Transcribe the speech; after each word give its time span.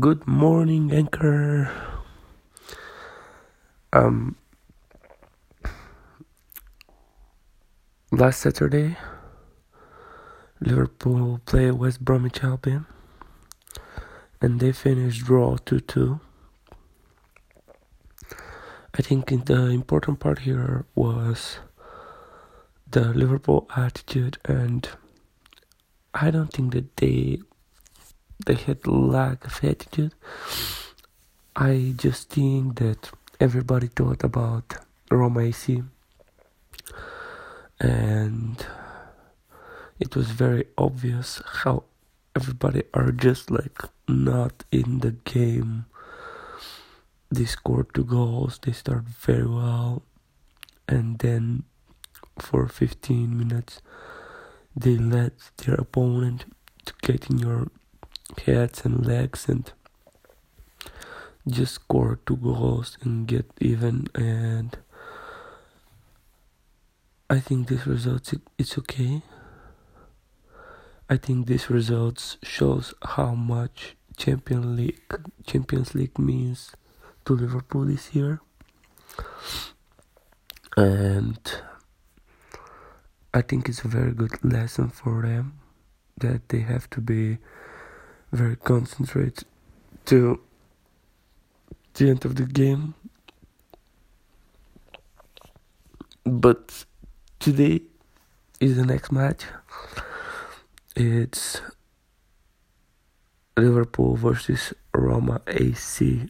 Good 0.00 0.26
morning, 0.26 0.90
Anchor. 0.92 1.70
Um, 3.92 4.36
last 8.10 8.40
Saturday, 8.40 8.96
Liverpool 10.58 11.40
played 11.44 11.72
West 11.72 12.02
Bromwich 12.02 12.42
Albion, 12.42 12.86
and 14.40 14.58
they 14.58 14.72
finished 14.72 15.26
draw 15.26 15.58
two 15.58 15.80
two. 15.80 16.18
I 18.94 19.02
think 19.02 19.28
the 19.44 19.66
important 19.66 20.18
part 20.18 20.40
here 20.40 20.86
was 20.94 21.58
the 22.90 23.12
Liverpool 23.12 23.68
attitude, 23.76 24.38
and 24.46 24.88
I 26.14 26.30
don't 26.30 26.50
think 26.50 26.72
that 26.72 26.96
they 26.96 27.40
they 28.44 28.54
had 28.54 28.86
lack 28.86 29.44
of 29.44 29.62
attitude. 29.62 30.14
I 31.56 31.94
just 31.96 32.30
think 32.30 32.78
that 32.78 33.10
everybody 33.40 33.88
thought 33.88 34.24
about 34.24 34.76
Roma 35.10 35.40
AC, 35.40 35.82
and 37.80 38.66
it 40.00 40.16
was 40.16 40.30
very 40.30 40.66
obvious 40.76 41.40
how 41.62 41.84
everybody 42.34 42.82
are 42.92 43.12
just 43.12 43.50
like 43.50 43.82
not 44.08 44.64
in 44.72 44.98
the 45.00 45.12
game 45.12 45.86
they 47.30 47.44
scored 47.44 47.92
two 47.94 48.04
goals, 48.04 48.58
they 48.62 48.72
start 48.72 49.04
very 49.04 49.46
well, 49.46 50.02
and 50.88 51.18
then 51.18 51.64
for 52.38 52.68
15 52.68 53.36
minutes 53.36 53.80
they 54.76 54.96
let 54.96 55.32
their 55.58 55.76
opponent 55.76 56.44
to 56.84 56.92
get 57.02 57.30
in 57.30 57.38
your 57.38 57.68
heads 58.40 58.84
and 58.84 59.06
legs 59.06 59.48
and 59.48 59.72
just 61.46 61.74
score 61.74 62.18
two 62.26 62.36
goals 62.36 62.96
and 63.02 63.26
get 63.26 63.50
even 63.60 64.06
and 64.14 64.78
I 67.28 67.40
think 67.40 67.68
this 67.68 67.86
results 67.86 68.34
it's 68.58 68.78
okay. 68.78 69.22
I 71.08 71.16
think 71.16 71.46
this 71.46 71.68
results 71.68 72.38
shows 72.42 72.94
how 73.02 73.34
much 73.34 73.96
Champions 74.16 74.78
League 74.78 75.00
Champions 75.46 75.94
League 75.94 76.18
means 76.18 76.72
to 77.24 77.34
Liverpool 77.34 77.84
this 77.84 78.14
year. 78.14 78.40
And 80.76 81.38
I 83.32 83.42
think 83.42 83.68
it's 83.68 83.84
a 83.84 83.88
very 83.88 84.12
good 84.12 84.44
lesson 84.44 84.88
for 84.88 85.22
them 85.22 85.58
that 86.18 86.48
they 86.48 86.60
have 86.60 86.88
to 86.90 87.00
be 87.00 87.38
very 88.34 88.56
concentrated 88.56 89.44
to 90.04 90.40
the 91.94 92.10
end 92.10 92.24
of 92.24 92.34
the 92.34 92.44
game. 92.44 92.94
But 96.24 96.84
today 97.38 97.82
is 98.58 98.76
the 98.76 98.84
next 98.84 99.12
match. 99.12 99.44
It's 100.96 101.60
Liverpool 103.56 104.16
versus 104.16 104.74
Roma 104.92 105.40
AC 105.46 106.28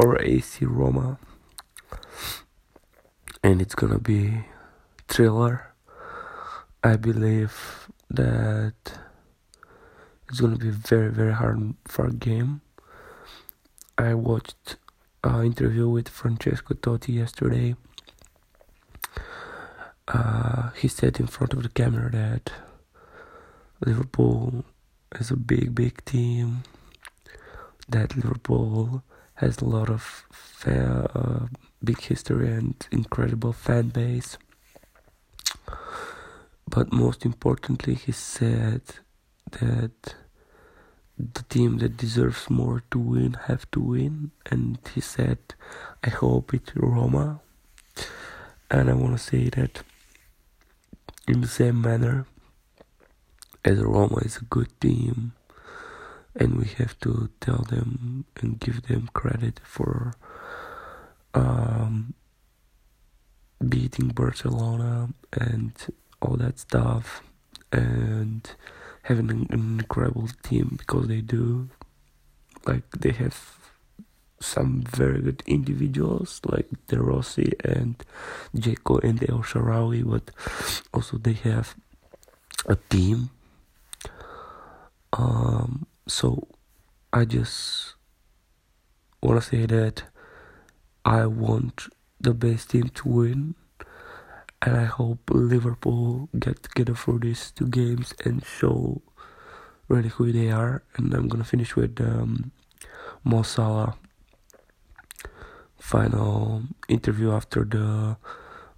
or 0.00 0.20
AC 0.20 0.64
Roma, 0.64 1.18
and 3.44 3.62
it's 3.62 3.76
gonna 3.76 4.00
be 4.00 4.46
thriller. 5.06 5.72
I 6.82 6.96
believe 6.96 7.88
that 8.10 9.01
it's 10.32 10.40
gonna 10.40 10.56
be 10.56 10.70
very 10.70 11.10
very 11.10 11.34
hard 11.34 11.74
for 11.86 12.06
a 12.06 12.12
game. 12.12 12.62
I 13.98 14.14
watched 14.14 14.76
an 15.22 15.44
interview 15.44 15.90
with 15.90 16.08
Francesco 16.08 16.72
Totti 16.72 17.16
yesterday. 17.16 17.76
Uh, 20.08 20.70
he 20.70 20.88
said 20.88 21.20
in 21.20 21.26
front 21.26 21.52
of 21.52 21.62
the 21.62 21.68
camera 21.68 22.10
that 22.10 22.50
Liverpool 23.84 24.64
is 25.20 25.30
a 25.30 25.36
big 25.36 25.74
big 25.74 26.02
team. 26.06 26.62
That 27.86 28.16
Liverpool 28.16 29.02
has 29.34 29.58
a 29.58 29.66
lot 29.66 29.90
of 29.90 30.24
uh, 30.64 31.40
big 31.84 32.00
history 32.00 32.50
and 32.50 32.74
incredible 32.90 33.52
fan 33.52 33.88
base. 33.90 34.38
But 36.66 36.90
most 36.90 37.26
importantly, 37.26 37.96
he 37.96 38.12
said 38.12 38.80
that 39.50 40.14
the 41.18 41.42
team 41.44 41.78
that 41.78 41.96
deserves 41.96 42.48
more 42.50 42.82
to 42.90 42.98
win 42.98 43.34
have 43.46 43.70
to 43.72 43.80
win, 43.80 44.32
and 44.50 44.78
he 44.94 45.00
said, 45.00 45.38
"I 46.02 46.10
hope 46.10 46.54
it's 46.54 46.74
Roma." 46.74 47.40
And 48.70 48.88
I 48.88 48.94
want 48.94 49.16
to 49.16 49.22
say 49.22 49.50
that 49.50 49.82
in 51.28 51.42
the 51.42 51.46
same 51.48 51.80
manner 51.80 52.26
as 53.64 53.78
Roma 53.80 54.18
is 54.24 54.38
a 54.38 54.44
good 54.44 54.68
team 54.80 55.32
and 56.34 56.56
we 56.56 56.66
have 56.78 56.98
to 57.00 57.30
tell 57.40 57.64
them 57.68 58.24
and 58.40 58.58
give 58.58 58.82
them 58.86 59.08
credit 59.12 59.60
for 59.62 60.14
um, 61.34 62.14
beating 63.66 64.08
Barcelona 64.08 65.10
and 65.32 65.72
all 66.20 66.36
that 66.36 66.58
stuff 66.58 67.22
and 67.70 68.50
having 69.02 69.30
an 69.30 69.46
incredible 69.50 70.28
team 70.42 70.76
because 70.78 71.08
they 71.08 71.20
do 71.20 71.68
like 72.66 72.88
they 72.90 73.10
have 73.12 73.58
some 74.40 74.82
very 74.82 75.20
good 75.20 75.42
individuals 75.46 76.40
like 76.44 76.68
De 76.88 77.00
Rossi 77.00 77.52
and 77.64 78.02
Dzeko 78.54 79.02
and 79.02 79.22
El 79.28 79.38
Shaarawy 79.38 80.08
but 80.08 80.30
also 80.92 81.18
they 81.18 81.34
have 81.34 81.74
a 82.66 82.76
team. 82.90 83.30
Um 85.12 85.86
so 86.06 86.48
I 87.12 87.24
just 87.24 87.94
want 89.22 89.42
to 89.42 89.48
say 89.48 89.66
that 89.66 90.04
I 91.04 91.26
want 91.26 91.88
the 92.20 92.34
best 92.34 92.70
team 92.70 92.88
to 92.88 93.08
win 93.08 93.54
and 94.62 94.76
I 94.76 94.84
hope 94.84 95.18
Liverpool 95.28 96.28
get 96.38 96.62
together 96.62 96.94
for 96.94 97.18
these 97.18 97.50
two 97.50 97.66
games 97.66 98.14
and 98.24 98.44
show 98.44 99.02
really 99.88 100.08
who 100.08 100.30
they 100.30 100.50
are. 100.50 100.84
And 100.96 101.12
I'm 101.12 101.26
gonna 101.28 101.44
finish 101.44 101.74
with 101.74 102.00
um, 102.00 102.52
Mo 103.24 103.42
Salah. 103.42 103.96
Final 105.78 106.62
interview 106.88 107.32
after 107.32 107.64
the 107.64 108.16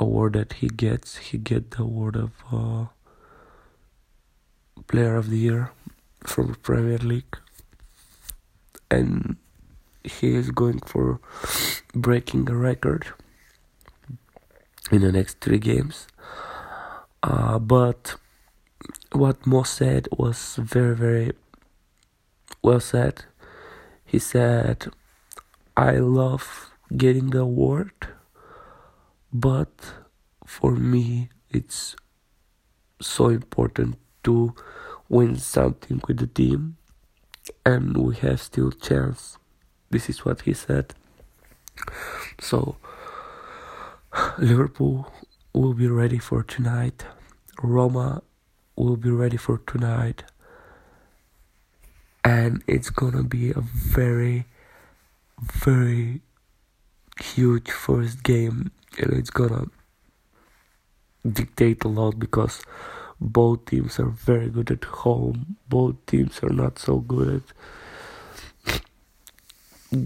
award 0.00 0.32
that 0.32 0.54
he 0.54 0.66
gets. 0.66 1.16
He 1.16 1.38
get 1.38 1.70
the 1.70 1.84
award 1.84 2.16
of 2.16 2.32
uh, 2.52 2.86
player 4.88 5.14
of 5.14 5.30
the 5.30 5.38
year 5.38 5.70
from 6.24 6.48
the 6.48 6.58
Premier 6.58 6.98
League, 6.98 7.38
and 8.90 9.36
he 10.02 10.34
is 10.34 10.50
going 10.50 10.80
for 10.80 11.20
breaking 11.94 12.50
a 12.50 12.56
record 12.56 13.06
in 14.90 15.02
the 15.02 15.12
next 15.12 15.40
three 15.40 15.58
games. 15.58 16.06
Uh, 17.22 17.58
but 17.58 18.16
what 19.12 19.46
Mo 19.46 19.62
said 19.62 20.08
was 20.16 20.56
very, 20.56 20.94
very 20.94 21.32
well 22.62 22.80
said. 22.80 23.24
He 24.04 24.18
said, 24.18 24.86
I 25.76 25.92
love 25.98 26.70
getting 26.96 27.30
the 27.30 27.40
award, 27.40 27.92
but 29.32 29.94
for 30.46 30.72
me, 30.72 31.28
it's 31.50 31.94
so 33.00 33.28
important 33.28 33.96
to 34.24 34.54
win 35.08 35.36
something 35.36 36.00
with 36.06 36.18
the 36.18 36.26
team 36.26 36.76
and 37.64 37.96
we 37.96 38.14
have 38.16 38.40
still 38.40 38.70
chance 38.70 39.38
this 39.90 40.10
is 40.10 40.24
what 40.24 40.42
he 40.42 40.52
said 40.52 40.94
so 42.38 42.76
liverpool 44.38 45.12
will 45.52 45.74
be 45.74 45.88
ready 45.88 46.18
for 46.18 46.42
tonight 46.42 47.04
roma 47.62 48.22
will 48.76 48.96
be 48.96 49.10
ready 49.10 49.36
for 49.36 49.58
tonight 49.58 50.24
and 52.24 52.62
it's 52.66 52.90
gonna 52.90 53.22
be 53.22 53.50
a 53.50 53.60
very 53.60 54.46
very 55.40 56.20
huge 57.20 57.70
first 57.70 58.22
game 58.22 58.70
and 58.98 59.12
it's 59.12 59.30
gonna 59.30 59.66
dictate 61.32 61.84
a 61.84 61.88
lot 61.88 62.18
because 62.18 62.62
both 63.20 63.66
teams 63.66 63.98
are 63.98 64.06
very 64.08 64.48
good 64.48 64.70
at 64.70 64.84
home. 64.84 65.56
Both 65.68 66.06
teams 66.06 66.40
are 66.42 66.50
not 66.50 66.78
so 66.78 66.98
good 66.98 67.42
at 68.70 68.82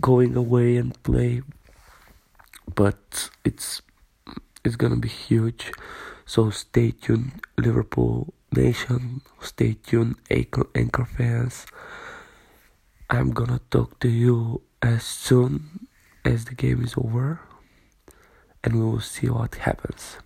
going 0.00 0.36
away 0.36 0.76
and 0.76 1.00
play. 1.02 1.42
But 2.74 3.30
it's 3.44 3.82
it's 4.64 4.76
gonna 4.76 4.96
be 4.96 5.08
huge. 5.08 5.72
So 6.24 6.50
stay 6.50 6.92
tuned, 6.92 7.40
Liverpool 7.58 8.32
Nation. 8.54 9.22
Stay 9.40 9.74
tuned, 9.74 10.16
Anchor, 10.30 10.66
Anchor 10.74 11.04
fans. 11.04 11.66
I'm 13.10 13.32
gonna 13.32 13.60
talk 13.70 13.98
to 14.00 14.08
you 14.08 14.62
as 14.80 15.02
soon 15.04 15.88
as 16.24 16.44
the 16.46 16.54
game 16.54 16.82
is 16.82 16.94
over 16.96 17.40
and 18.64 18.76
we 18.76 18.84
will 18.84 19.00
see 19.00 19.28
what 19.28 19.56
happens. 19.56 20.18